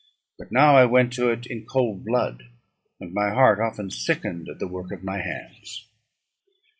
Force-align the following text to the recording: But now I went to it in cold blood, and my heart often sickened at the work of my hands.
But 0.39 0.51
now 0.51 0.75
I 0.75 0.85
went 0.85 1.13
to 1.13 1.29
it 1.29 1.45
in 1.45 1.67
cold 1.67 2.03
blood, 2.03 2.41
and 2.99 3.13
my 3.13 3.29
heart 3.29 3.59
often 3.59 3.91
sickened 3.91 4.49
at 4.49 4.57
the 4.57 4.67
work 4.67 4.91
of 4.91 5.03
my 5.03 5.21
hands. 5.21 5.85